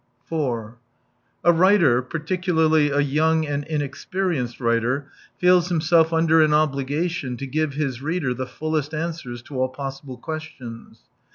4 0.25 0.79
A 1.43 1.53
writer, 1.53 2.01
particularly 2.01 2.89
a 2.89 3.01
young 3.01 3.45
and 3.45 3.67
inex 3.67 4.03
perienced 4.11 4.59
writer, 4.59 5.11
feels 5.37 5.69
himself 5.69 6.11
under 6.11 6.41
an 6.41 6.55
obligation 6.55 7.37
to 7.37 7.45
give 7.45 7.75
his 7.75 8.01
reader 8.01 8.33
the 8.33 8.47
fullest 8.47 8.95
answers 8.95 9.43
to 9.43 9.59
all 9.61 9.69
possible 9.69 10.17
questions. 10.17 11.01